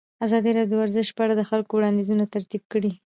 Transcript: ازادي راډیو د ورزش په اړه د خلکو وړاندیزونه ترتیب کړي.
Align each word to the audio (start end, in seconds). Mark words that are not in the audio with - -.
ازادي 0.25 0.51
راډیو 0.57 0.73
د 0.77 0.79
ورزش 0.81 1.07
په 1.13 1.21
اړه 1.25 1.33
د 1.37 1.43
خلکو 1.49 1.71
وړاندیزونه 1.75 2.23
ترتیب 2.33 2.63
کړي. 2.71 2.91